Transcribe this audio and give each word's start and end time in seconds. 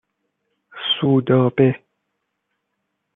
سودابه 1.01 1.83